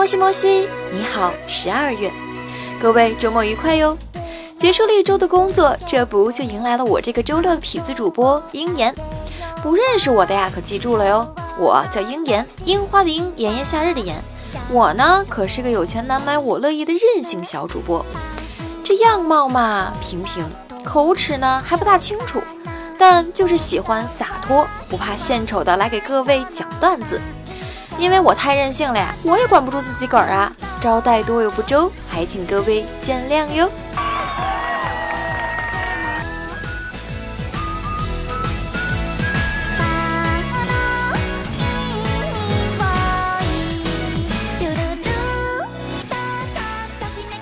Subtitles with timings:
[0.00, 2.10] 摩西摩西，你好，十二月，
[2.80, 3.94] 各位周末愉快哟！
[4.56, 8.94] 结束了一周的工作，这不就迎来了我这个周六的痞子主播鹰眼。
[9.62, 14.16] 不认识我的呀，可记住了哟，我叫鹰眼，樱花的樱，炎炎夏日的炎。
[14.70, 18.02] 我呢，可是个有钱难买我乐意的任性小主播。
[18.82, 20.50] 这样貌嘛，平平，
[20.82, 22.42] 口齿呢还不大清楚，
[22.98, 27.20] 但就是喜欢洒脱，不怕献丑的来给各位讲段子。
[28.00, 30.50] 因为我太任性了呀，我也管不住自己个儿啊，
[30.80, 33.70] 招待多有不周，还请各位见谅哟。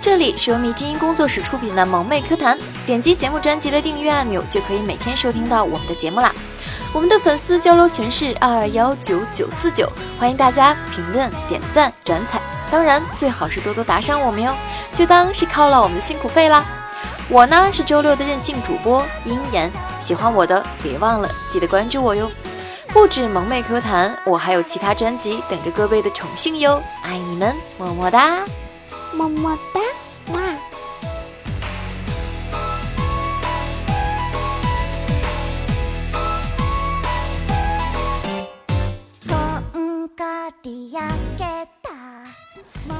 [0.00, 6.34] 这里是由迷之音工作室出品的萌妹 Q 弹，点击节目专辑的订阅按钮，就可以每天收听到我们的节目啦。
[6.92, 14.54] 我们的粉丝交流群是二二幺九九四九，欢迎大家评论、点赞、转采，当然最好是多多打赏我们哟，
[14.94, 16.64] 就当是犒劳我们的辛苦费啦。
[17.28, 22.30] 我呢是周六的任性主播鹰眼，喜欢我的别忘了记得关注我哟。
[22.88, 28.38] 不止萌妹 Q 弹，我还有其他专辑等着各位的宠幸哟，爱你们，么么哒，
[29.12, 29.80] 么么哒，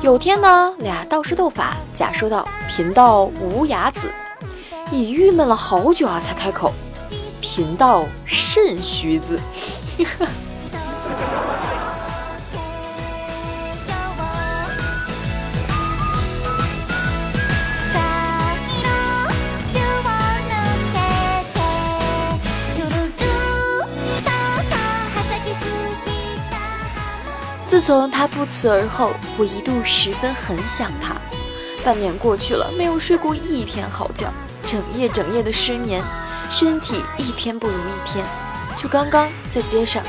[0.09, 4.11] 有天呢，俩道士斗法，甲说道：“贫道无崖子。”
[4.91, 6.73] 乙郁闷了好久啊，才开口
[7.43, 9.39] ：“贫道肾虚子。”
[27.89, 31.17] 从他不辞而后，我一度十分很想他。
[31.83, 34.31] 半年过去了，没有睡过一天好觉，
[34.63, 36.05] 整夜整夜的失眠，
[36.51, 38.23] 身体一天不如一天。
[38.77, 40.03] 就刚刚在街上，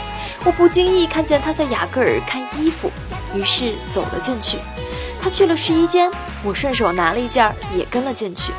[0.44, 2.92] 我不经意看见他在雅戈尔看衣服，
[3.34, 4.58] 于是走了进去。
[5.22, 6.12] 他去了试衣间，
[6.44, 8.52] 我顺手拿了一件，也跟了进去。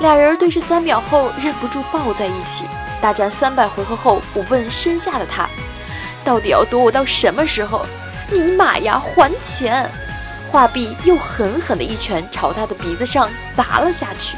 [0.00, 2.66] 俩人对视三秒后，忍不住抱在一起。
[3.00, 5.48] 大战三百回合后，我问身下的他，
[6.22, 7.86] 到底要躲我到什么时候？
[8.32, 9.90] 尼玛呀，还钱！
[10.50, 14.36] 画壁，又狠狠的一拳朝他的鼻子上砸了下去。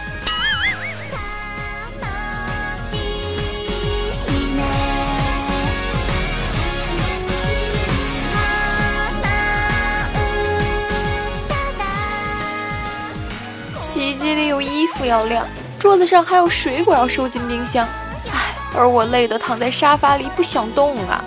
[13.82, 15.46] 洗衣机里有衣服要晾，
[15.78, 17.86] 桌子上还有水果要收进冰箱。
[18.32, 21.22] 唉，而我累得躺在沙发里不想动啊！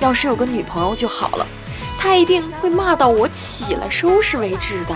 [0.00, 1.46] 要是有个女朋友就好了。
[1.98, 4.94] 他一定会骂到我起来收拾为止的。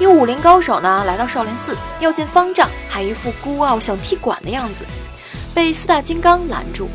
[0.00, 4.84] 有武林高手呢，来到少林寺要见方丈，还一副孤傲想踢馆的样子，
[5.54, 6.88] 被四大金刚拦住。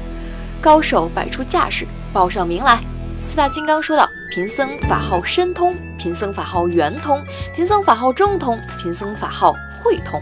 [0.62, 2.80] 高手摆出架势，报上名来。
[3.20, 4.08] 四大金刚说道。
[4.30, 7.24] 贫僧法号申通，贫僧法号圆通，
[7.56, 10.22] 贫僧法号中通，贫僧法号慧通。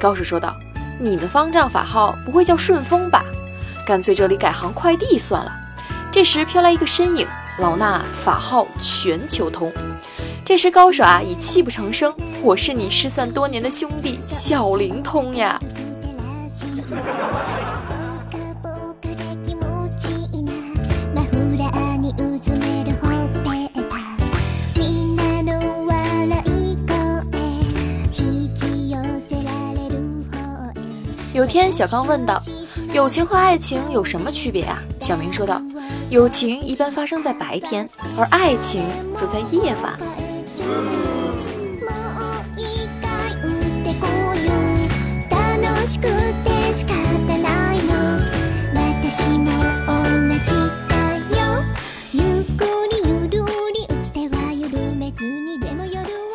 [0.00, 0.56] 高手说道
[0.98, 3.22] ：“你们方丈法号不会叫顺风吧？
[3.86, 5.52] 干脆这里改行快递算了。”
[6.10, 7.26] 这时飘来一个身影，
[7.58, 9.70] 老衲法号全球通。
[10.42, 15.60] 这时高手啊已泣不成声：“我是你失散多年的兄弟小灵通呀！”
[31.36, 32.42] 有天，小刚问道
[32.94, 35.60] ：“友情和爱情有什么区别啊？”小明说道
[36.08, 37.86] ：“友情一般发生在白天，
[38.16, 38.82] 而爱情
[39.14, 39.98] 则在夜晚。”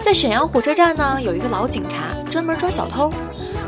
[0.05, 3.11] 在沈阳火车站呢，有一个老警察，专门抓小偷。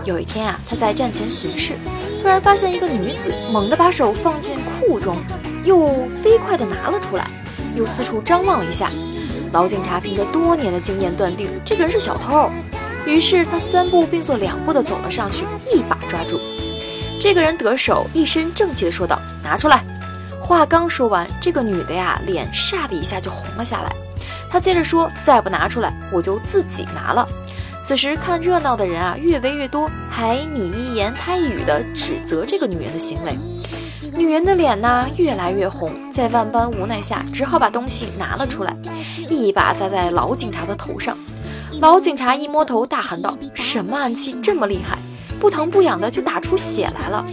[0.05, 1.73] 有一天啊，他在站前巡视，
[2.21, 5.17] 突然发现一个女子猛地把手放进裤中，
[5.63, 7.25] 又飞快地拿了出来，
[7.75, 8.89] 又四处张望了一下。
[9.53, 12.49] 老警察凭着多年的经验断定这个人是小偷，
[13.05, 16.39] 于是他三步并作两步地走了上去，一把抓住
[17.21, 19.85] 这个人得手，一身正气地说道：“拿出来！”
[20.41, 23.95] 话刚说完，这个女的呀，脸唰的一下就红了下来。
[24.49, 27.25] 他接着说：“再不拿出来，我就自己拿了。”
[27.83, 33.37] 此时看热闹的人啊越围越多，还你一言他一语的指责这个女人的行为。
[34.15, 38.73] 女人的脸呢越来越红，在万般无奈下，只好把东西拿了出来，
[39.29, 41.17] 一把砸在老警察的头上。
[41.81, 44.97] 老警察一摸头，大喊道：“什么暗器这么厉害？
[45.39, 47.25] 不疼不痒的就打出血来了！”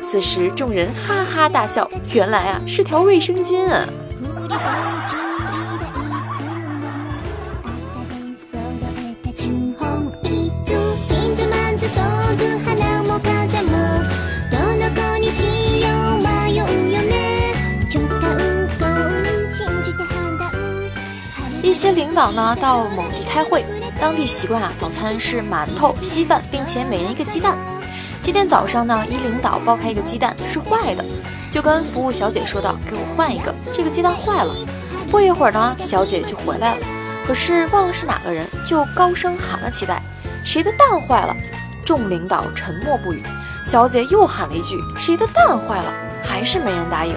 [0.00, 3.84] 此时众人哈哈大笑，原来啊是条卫生巾啊！
[21.82, 23.64] 些领导呢到某地开会，
[24.00, 27.58] 当地习惯啊，早餐是馒头、稀饭，并且每人一个鸡蛋。
[28.22, 31.04] 今天早上呢，一领导剥开一个鸡蛋是坏的，
[31.50, 34.54] 就跟服务小姐说道：“给我换一个，这个鸡蛋坏了。”
[35.10, 36.86] 过一会儿呢，小姐就回来了，
[37.26, 40.00] 可是忘了是哪个人，就高声喊了起来
[40.46, 41.34] ：“谁的蛋坏了？”
[41.84, 43.20] 众领导沉默不语。
[43.64, 45.92] 小姐又喊了一句：“谁的蛋坏了？”
[46.22, 47.16] 还是没人答应。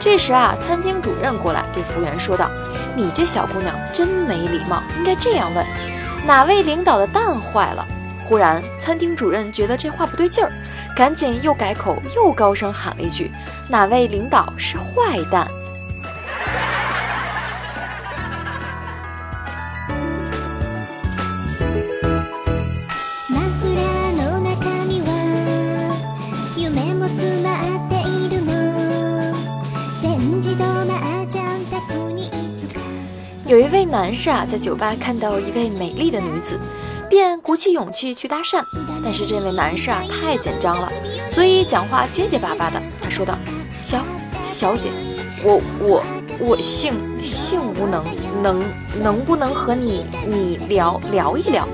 [0.00, 2.50] 这时啊，餐厅主任过来对服务员说道。
[2.96, 5.66] 你这小姑娘真没礼貌，应该这样问：
[6.24, 7.84] 哪位领导的蛋坏了？
[8.24, 10.52] 忽然，餐厅主任觉得这话不对劲儿，
[10.94, 13.32] 赶紧又改口，又高声喊了一句：
[13.68, 15.48] 哪位领导是坏蛋？
[33.94, 36.58] 男士啊，在酒吧看到一位美丽的女子，
[37.08, 38.60] 便鼓起勇气去搭讪。
[39.04, 40.92] 但是这位男士啊，太紧张了，
[41.30, 42.82] 所以讲话结结巴巴的。
[43.00, 43.38] 他说道
[43.80, 44.04] ：“小
[44.42, 44.90] 小姐，
[45.44, 46.04] 我我
[46.40, 48.04] 我性性无能，
[48.42, 48.64] 能
[49.00, 51.64] 能不能和你你聊聊一聊？”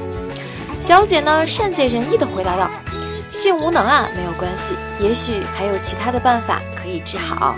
[0.78, 2.70] 小姐呢，善解人意的回答道
[3.32, 7.56] ：“性无能啊，没有关系，也许还有其他的办法可以治好。”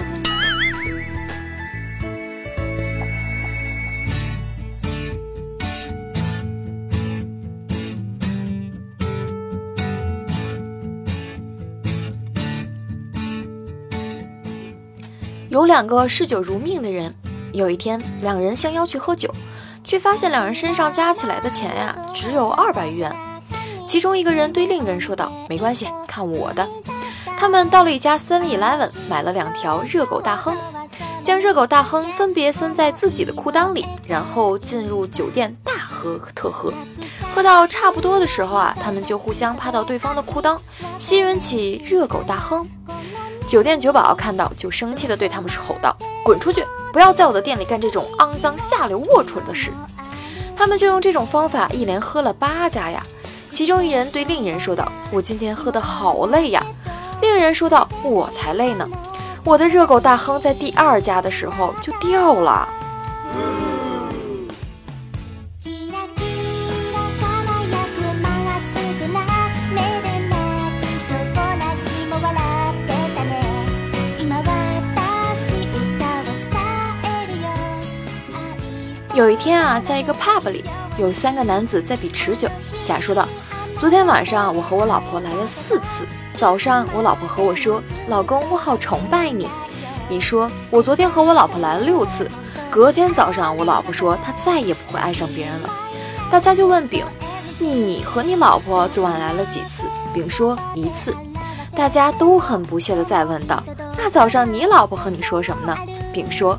[15.53, 17.15] 有两个嗜酒如命的人，
[17.53, 19.31] 有一天，两个人相邀去喝酒，
[19.85, 23.15] 却发现两人身上加起来的钱呀，只有二百余元。
[23.87, 26.67] 其中一个人对另一个人说道：“没关系，看我的。”
[27.39, 30.57] 他们到了一家 Seven Eleven，买了两条热狗大亨，
[31.23, 36.73] 将热狗大亨分别塞在自己的裤裆里，然后进入酒店大喝特喝。
[37.35, 40.59] 喝到差不多的时候啊，他们就互相趴到对方的裤裆，
[40.99, 42.67] 吸吮起热狗大亨。
[43.53, 45.95] 酒店酒保看到，就生气地对他们是吼道
[46.25, 46.65] ：“滚出去！
[46.91, 49.71] 不要在我的店里干这种肮脏、下流、龌龊的事！”
[50.57, 53.05] 他们就用这种方法一连喝了八家呀。
[53.51, 56.65] 其中一人对另一人说道：“我今天喝的好累呀。”
[57.21, 58.89] 另一人说道：“我才累呢，
[59.45, 62.67] 我的热狗大亨在第二家的时候就掉了。”
[79.15, 80.65] 有一天啊，在一个 pub 里，
[80.97, 82.49] 有三个男子在比持久。
[82.83, 83.29] 甲说道
[83.79, 86.07] ：“昨天晚上我和我老婆来了四次。
[86.35, 89.51] 早上我老婆和我说：‘老公，我好崇拜你。’
[90.09, 92.27] 乙说：‘我昨天和我老婆来了六次。
[92.71, 95.69] 隔天早上我老婆说她再也不会爱上别人了。’
[96.33, 97.05] 大家就问丙
[97.61, 101.15] ：‘你和你老婆昨晚来了几次？’丙说：‘一次。’
[101.77, 103.63] 大家都很不屑地再问道
[103.99, 105.77] ：‘那早上你老婆和你说什么呢？’
[106.15, 106.59] 丙说。”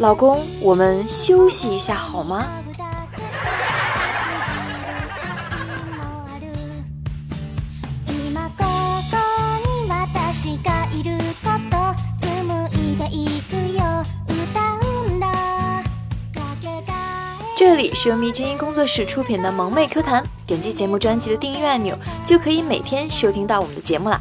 [0.00, 2.46] 老公，我们休息一下好吗？
[17.54, 24.18] 这里是由迷之音工作室出品的萌妹 Q 弹，点击节目专辑的订阅按钮，就可以每天收听到我们的节目啦。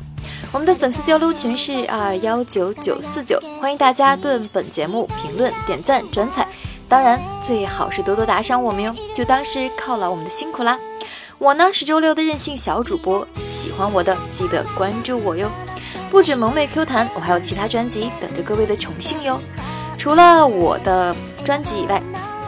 [0.51, 6.47] 我们的粉丝交流群是二幺九九四九，欢迎大家对本节目评论、点赞、转采，
[6.87, 10.77] 当然最好是多多打赏我们哟，就当是犒劳我们的辛苦啦。
[11.37, 15.51] 我呢是周六的任性小主播，喜欢我的记得关注我哟。
[16.09, 19.39] 不止萌妹 Q 弹，我还有其他专辑等着各位的宠幸哟。
[19.99, 21.15] 除了我的
[21.45, 22.01] 专辑以外，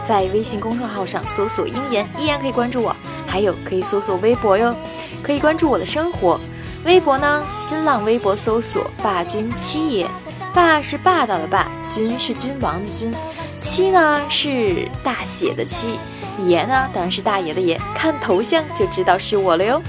[0.08, 2.96] 在微信公众号上搜索“鹰眼”依然可以关注我，
[3.28, 4.76] 还有可以搜索微博哟，
[5.22, 6.40] 可以关注我的生活。
[6.84, 7.44] 微博呢？
[7.60, 10.08] 新浪微博搜索“霸君七爷”，
[10.52, 13.14] 霸是霸道的霸，君是君王的君。
[13.60, 16.00] 七呢是大写的七，
[16.40, 19.80] 爷呢当然是大爷的爷，看头像就知道是我了哟。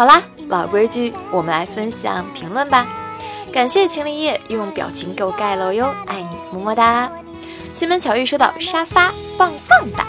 [0.00, 2.86] 好啦，老规矩，我们来分享评论吧。
[3.52, 7.12] 感谢秦林叶用表情给我盖楼哟，爱你，么么哒。
[7.74, 10.06] 西门巧遇说道：“沙发棒棒哒。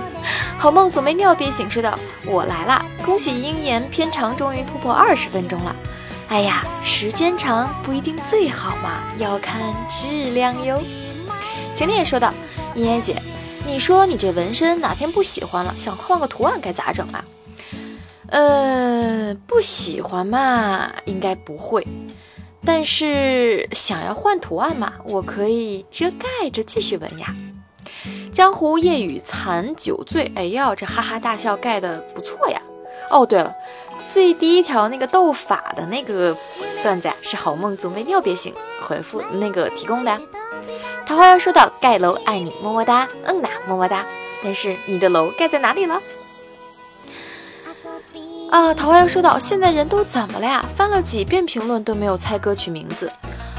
[0.56, 5.76] 好梦总没尿憋醒说道：“我来啦，恭喜鹰眼片长终于突破二十分钟了。
[6.28, 9.60] 哎呀，时间长不一定最好嘛，要看
[9.90, 10.80] 质量哟。
[11.74, 12.32] 秦林叶说道
[12.74, 13.20] ：“鹰眼姐，
[13.66, 17.22] 你说你这纹身哪天不喜欢了，想换个图案该咋整啊？”
[18.34, 21.86] 呃，不喜欢嘛，应该不会。
[22.66, 27.32] 但是想要换图案嘛，我可以遮盖着继续纹呀。
[28.32, 32.60] 江湖夜雨残酒醉，哎呀，这哈哈大笑盖的不错呀。
[33.08, 33.54] 哦，对了，
[34.08, 36.36] 最第一条那个斗法的那个
[36.82, 40.20] 段子呀，是好梦总被尿憋醒回复那个提供的呀。
[41.06, 44.04] 桃花妖说道：“盖楼爱你，么么哒，嗯呐，么么哒。
[44.42, 46.02] 但是你的楼盖在哪里了？”
[48.50, 50.64] 啊，桃花妖说道：“现在人都怎么了呀？
[50.76, 53.10] 翻了几遍评论都没有猜歌曲名字。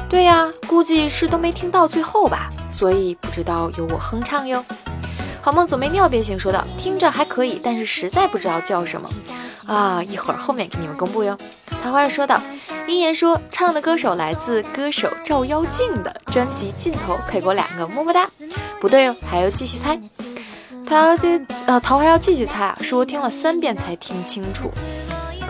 [0.08, 4.64] 对呀，估计是都没听到最后吧，所以不知道由我哼唱哟。”
[5.42, 9.08] 好梦总没尿憋醒说道：“听着还可以，但是实在不知道叫什么
[9.66, 11.36] 啊，一会儿后面给你们公布哟。”
[11.84, 12.40] 桃花妖说道
[12.88, 18.28] ：“鹰言说唱的歌手来自歌手照妖镜的专辑《镜头》，配过两个么么哒。
[18.80, 20.00] 不对哦，还要继续猜。”
[20.88, 24.70] 他这呃，桃花要继续猜啊，说听了三遍才听清楚，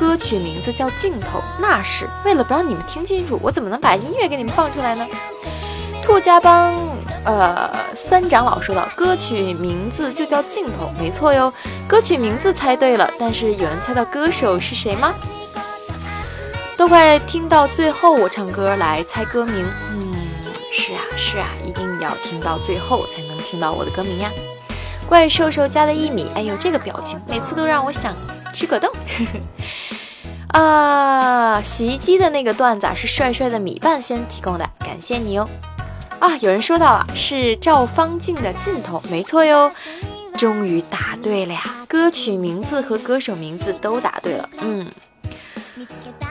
[0.00, 5.06] 歌曲名字叫《镜头》，那是为了不让你们听清楚，我怎么能把音乐给你们放出来呢？
[6.02, 6.74] 兔家帮
[7.24, 11.52] 呃三长老说道，歌曲名字就叫《镜头》，没错哟，
[11.86, 15.12] 歌曲名字猜对了，但是有人猜到歌手是谁吗？
[16.76, 19.66] 都快听到最后，我唱歌来猜歌名。
[19.90, 20.14] 嗯，
[20.72, 24.30] 是啊是啊，一定要听到最后才能听到我的歌名呀。
[25.08, 28.14] 怪兽兽家的一米，哎呦，这个表情每次都让我想
[28.52, 28.90] 吃个凳。
[30.48, 35.48] 啊，洗衣机的那个段子是帅帅的米半仙提供的，感谢你哦。
[36.18, 39.70] 啊，有人说到了，是赵方静的尽头，没错哟，
[40.36, 44.90] 终于答对了呀，歌曲名字和歌手名字都答对了，嗯。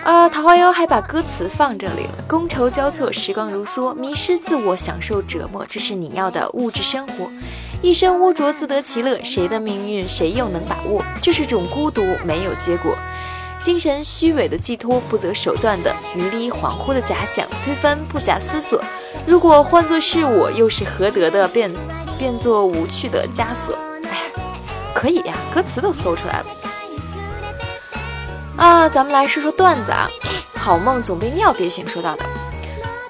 [0.04, 7.30] 啊，桃花妖还把歌词放这里了，觥筹交错，时光如梭，迷失自我，享受折磨，这是你要的物质生活。
[7.82, 9.24] 一身污浊，自得其乐。
[9.24, 11.04] 谁的命运，谁又能把握？
[11.22, 12.96] 这是种孤独，没有结果。
[13.62, 18.84] 精神虚伪的寄托，不择手段的迷离恍惚的假想，推翻不假思索。
[19.26, 21.72] 如果换作是我，又是何德的变
[22.18, 23.76] 变作无趣的枷锁？
[24.04, 24.32] 哎，
[24.94, 26.46] 可以呀，歌词都搜出来了。
[28.58, 30.10] 啊，咱们来说说段子啊。
[30.56, 32.26] 好梦总被尿憋醒，说到的。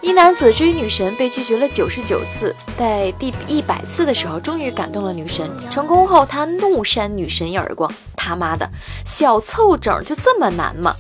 [0.06, 5.50] 一男子追女神被拒绝了九十九次，在第一百次的时候，终于感动了女神。
[5.72, 8.70] 成功后，他怒扇女神一耳光：“他妈的，
[9.04, 10.96] 小凑整就这么难吗？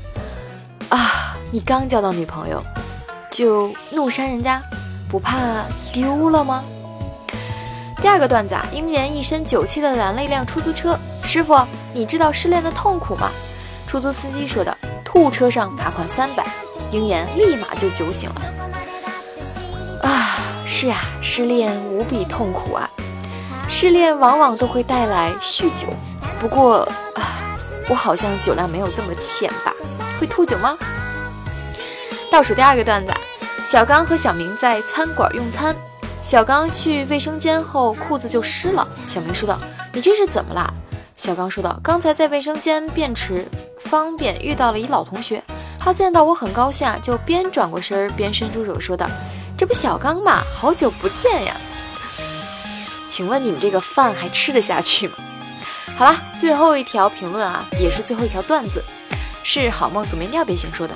[0.89, 2.63] 啊，你刚交到女朋友
[3.29, 4.59] 就怒扇人家，
[5.07, 5.37] 不怕
[5.93, 6.63] 丢了吗？”
[8.01, 11.55] 第二个段子啊，鹰人一身酒气的拦了一辆出租车：“师傅，
[11.93, 13.29] 你知道失恋的痛苦吗？”
[13.85, 16.43] 出租司机说道：“吐车上罚款三百。”
[16.91, 18.41] 鹰眼立马就酒醒了。
[20.67, 22.89] 是啊，失恋无比痛苦啊！
[23.69, 25.87] 失恋往往都会带来酗酒，
[26.39, 26.79] 不过
[27.13, 27.57] 啊，
[27.87, 29.71] 我好像酒量没有这么浅吧？
[30.19, 30.75] 会吐酒吗？
[32.31, 33.13] 倒数第二个段子：
[33.63, 35.75] 小刚和小明在餐馆用餐，
[36.23, 38.85] 小刚去卫生间后裤子就湿了。
[39.07, 39.59] 小明说道
[39.93, 40.73] ：“你这是怎么了？”
[41.15, 43.47] 小刚说道：“刚才在卫生间便池
[43.79, 45.43] 方便遇到了一老同学，
[45.79, 49.07] 他见到我很高兴，就边转过身边伸出手说道。”
[49.57, 50.41] 这不小刚吗？
[50.53, 51.55] 好久不见呀！
[53.09, 55.15] 请问你们这个饭还吃得下去吗？
[55.97, 58.83] 好了，最后一条评论啊，也是最后一条段子，
[59.43, 60.93] 是好梦总没尿憋醒说的。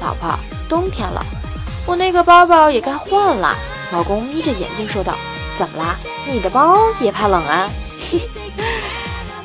[0.00, 0.38] 老婆，
[0.68, 1.24] 冬天了，
[1.86, 3.56] 我那个包包也该换了。
[3.92, 5.16] 老公眯着眼睛说道
[5.56, 5.96] ：“怎么啦？
[6.26, 7.70] 你的包也怕冷啊？”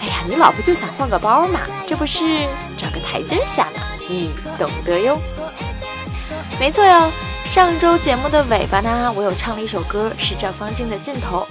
[0.01, 3.81] 哎呀，你老婆就想换个包嘛，这不是找个台阶下吗？
[4.10, 5.17] 你懂得哟。
[6.60, 7.10] 没错哟。
[7.51, 11.46] 上周节目的尾巴呢，我有唱了一首歌，是赵方静的《尽头》。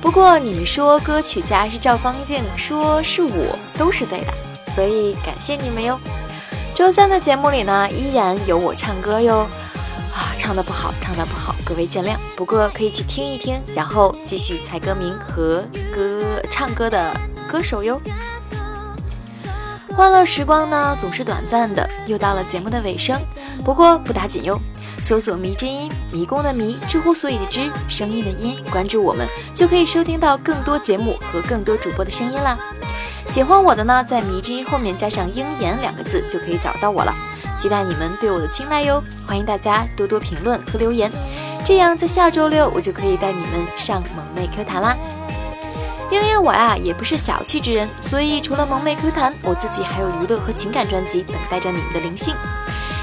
[0.00, 4.32] 不过你们说歌曲家是赵方静，说是我，都是对的，
[4.76, 5.98] 所以感谢你们哟。
[6.72, 9.38] 周三的节目里呢，依然有我唱歌哟。
[10.14, 12.14] 啊，唱的不好，唱的不好，各位见谅。
[12.36, 17.12] 不过可以去听一听，然后继续猜歌名和歌唱歌的
[17.48, 18.00] 歌手哟。
[19.96, 23.20] 欢乐时光呢总是短暂的，又到了节目的尾声。
[23.60, 24.58] 不过不打紧哟，
[25.02, 32.58] 搜索“迷之音”，迷宫的迷，知乎所以的知，声音的音，关注我们就可以收听到更多节目和更多主播的声音啦。
[33.26, 37.14] 喜欢我的呢，在“迷之音”后面加上“鹰眼”两个字就可以找到我了。
[37.56, 39.04] 期待你们对我的青睐哟！
[39.26, 41.12] 欢迎大家多多评论和留言，
[41.62, 44.96] 这样在下周六我就可以带你们上萌妹 Q 弹啦。
[46.10, 52.34] 因为我呀也不是小气之人，所以除了萌妹 Q 弹，我自己还有娱乐和情感专辑等待着你们的灵性，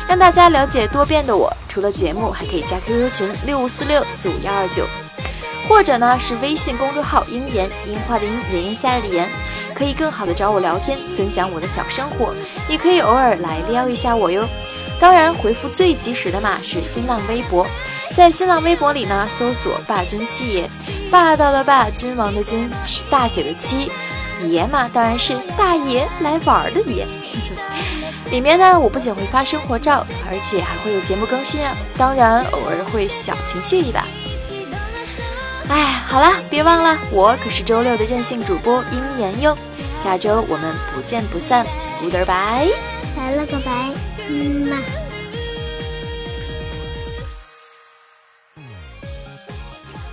[0.07, 1.51] 让大家了解多变的我。
[1.67, 4.87] 除了节目，还可以加 QQ 群六五四六四五幺二九，
[5.67, 9.29] 或者呢是微信公众号“鹰言樱花的樱炎炎夏日的炎”。
[9.75, 12.33] 可以更好的找我聊天，分享我的小生活，
[12.67, 14.43] 也可以偶尔来撩一下我哟。
[14.99, 17.67] 当然，回复最及时的嘛是新浪微博，
[18.15, 20.67] 在新浪微博里呢搜索“霸君七爷”，
[21.11, 23.91] 霸道的霸，君王的君，是大写的七
[24.47, 27.05] 爷嘛，当然是大爷来玩的爷。
[28.29, 31.75] 里面呢，我不仅会发生活照，而且还会有节目更新啊。
[31.97, 34.05] 当然，偶尔会小情绪一把。
[35.69, 39.57] 哎，好了，别忘了，我可是周六的任性主播英言哟。
[39.95, 41.65] 下周我们不见不散
[42.01, 42.73] ，Goodbye，
[43.15, 43.89] 拜了个拜，
[44.29, 44.77] 嗯嘛。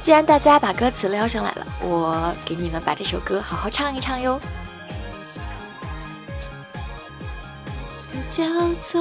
[0.03, 4.41] 既然大家把歌词撩上来了，我给你们把这首歌好好唱一唱哟。
[8.37, 8.43] 叫
[8.75, 9.01] 做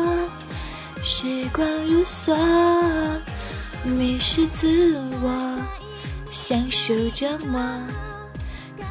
[1.02, 2.38] 时光如梭，
[3.84, 5.58] 迷失自我。
[6.30, 7.60] 享受折磨，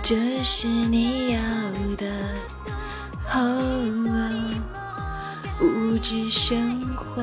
[0.03, 1.39] 这是你要
[1.97, 2.07] 的。
[5.61, 7.23] 物质生活，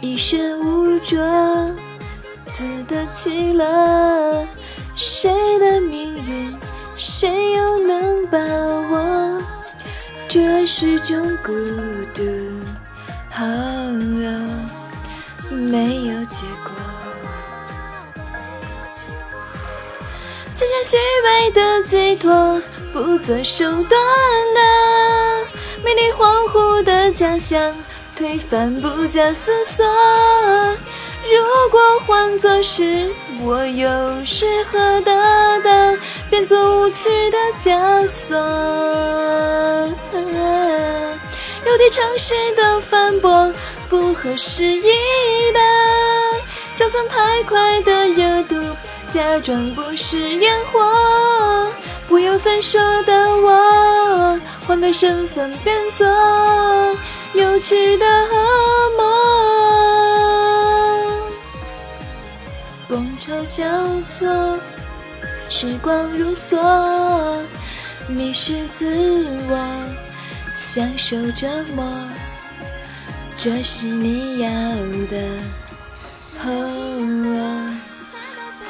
[0.00, 1.18] 一身污浊，
[2.50, 4.46] 自得其乐。
[4.96, 6.56] 谁的命运，
[6.96, 9.09] 谁又能把握？
[10.32, 11.52] 这是种孤
[12.14, 12.22] 独。
[15.50, 16.70] 没有结果，
[20.54, 22.62] 今天虚伪的寄托，
[22.92, 23.90] 不择手段
[24.54, 24.60] 的
[25.84, 27.74] 迷离恍惚的假象，
[28.16, 29.84] 推翻不假思索。
[29.84, 33.10] 如果换作是
[33.42, 35.98] 我，又是何得的？
[36.30, 38.38] 变作无趣的枷锁，
[41.80, 43.50] 有地城市的反驳。
[43.88, 44.82] 不合时宜
[45.52, 45.58] 的，
[46.72, 48.54] 消散太快的热度，
[49.08, 50.78] 假装不是烟火。
[52.06, 56.06] 不由分说的我，换个身份变作
[57.32, 59.06] 有趣的恶魔。
[62.90, 63.64] 觥筹交
[64.02, 64.28] 错，
[65.48, 66.58] 时光如梭，
[68.06, 68.86] 迷失自
[69.48, 69.56] 我，
[70.62, 71.90] 享受折磨。
[73.34, 74.50] 这是你要
[75.10, 75.16] 的，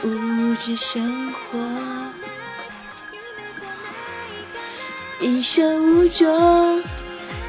[0.04, 1.58] 物质生活，
[5.18, 6.80] 一身污浊，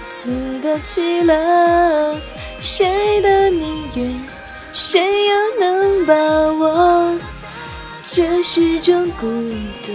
[0.09, 2.17] 自得其乐。
[2.59, 4.19] 谁的命运，
[4.73, 7.15] 谁又能把握？
[8.01, 9.27] 这是种孤
[9.85, 9.91] 独，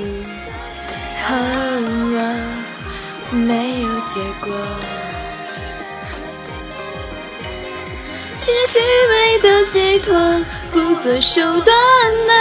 [3.30, 4.50] 没有结果。
[8.68, 10.14] 虚伪的寄托，
[10.72, 11.66] 不择手段
[12.26, 12.32] 的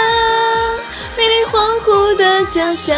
[1.16, 2.96] 迷离恍惚的假象，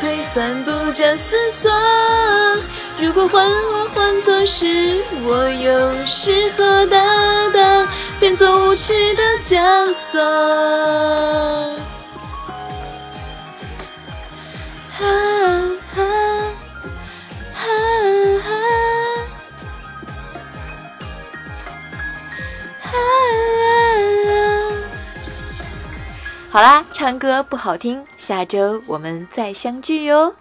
[0.00, 1.70] 推翻不假思索。
[2.98, 7.86] 如果换我换作是我，又是何得当？
[8.18, 10.20] 变作无趣的枷锁。
[26.52, 30.34] 好啦，唱歌不好听，下周我们再相聚哟。